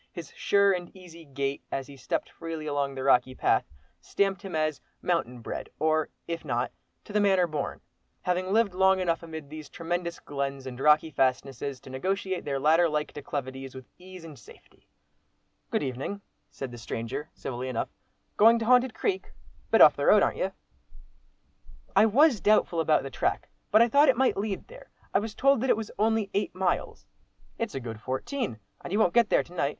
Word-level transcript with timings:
His 0.11 0.33
sure 0.35 0.71
and 0.73 0.89
easy 0.97 1.25
gait, 1.25 1.61
as 1.71 1.85
he 1.85 1.95
stepped 1.95 2.27
freely 2.31 2.65
along 2.65 2.95
the 2.95 3.03
rocky 3.03 3.35
path, 3.35 3.65
stamped 3.99 4.41
him 4.41 4.55
as 4.55 4.81
"mountain 4.99 5.41
bred," 5.41 5.69
or, 5.77 6.09
if 6.27 6.43
not 6.43 6.71
"to 7.03 7.13
the 7.13 7.19
manner 7.19 7.45
born," 7.45 7.81
having 8.23 8.51
lived 8.51 8.73
long 8.73 8.99
enough 8.99 9.21
amid 9.21 9.47
these 9.51 9.69
tremendous 9.69 10.19
glens 10.19 10.65
and 10.65 10.79
rocky 10.79 11.11
fastnesses, 11.11 11.79
to 11.81 11.91
negotiate 11.91 12.45
their 12.45 12.59
ladder 12.59 12.89
like 12.89 13.13
declivities 13.13 13.75
with 13.75 13.85
ease 13.99 14.23
and 14.25 14.39
safety. 14.39 14.87
"Good 15.69 15.83
evening!" 15.83 16.21
said 16.49 16.71
the 16.71 16.79
stranger, 16.79 17.29
civilly 17.35 17.67
enough. 17.69 17.89
"Going 18.37 18.57
to 18.57 18.65
'Haunted 18.65 18.95
Creek?'—a 18.95 19.31
bit 19.69 19.81
off 19.81 19.95
the 19.95 20.07
road, 20.07 20.23
ar'n't 20.23 20.37
you?" 20.39 20.51
"I 21.95 22.07
was 22.07 22.41
doubtful 22.41 22.79
about 22.79 23.03
the 23.03 23.11
track, 23.11 23.49
but 23.69 23.83
I 23.83 23.87
thought 23.87 24.09
it 24.09 24.17
might 24.17 24.35
lead 24.35 24.67
there. 24.67 24.89
I 25.13 25.19
was 25.19 25.35
told 25.35 25.61
that 25.61 25.69
it 25.69 25.77
was 25.77 25.91
only 25.99 26.31
eight 26.33 26.55
miles." 26.55 27.05
"It's 27.59 27.75
a 27.75 27.79
good 27.79 28.01
fourteen, 28.01 28.57
and 28.83 28.91
you 28.91 28.97
won't 28.97 29.13
get 29.13 29.29
there 29.29 29.43
to 29.43 29.53
night. 29.53 29.69